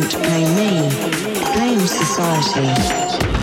don't 0.00 0.12
blame 0.22 0.54
me, 0.56 0.90
blame 1.54 1.80
society. 1.86 3.35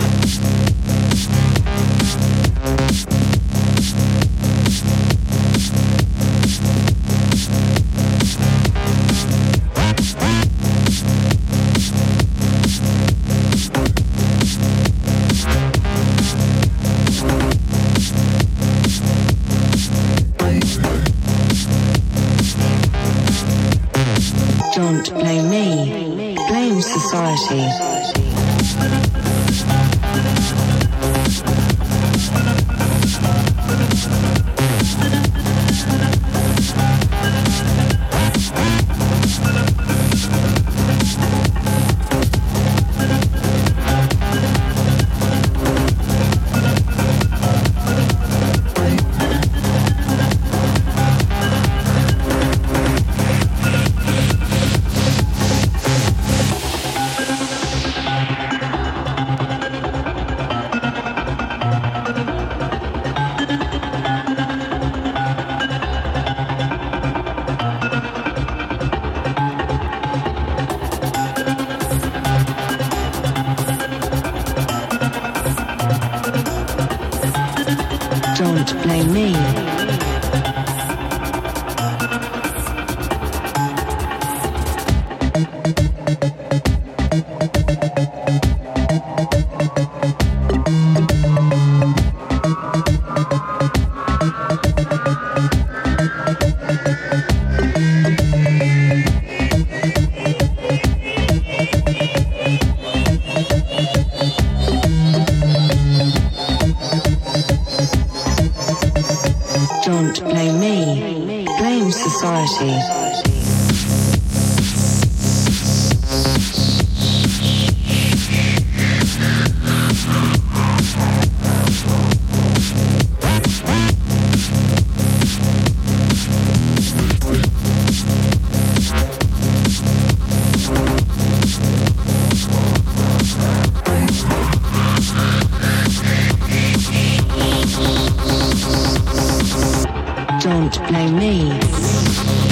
Don't 140.64 140.88
blame 140.88 141.18
me. 141.18 142.43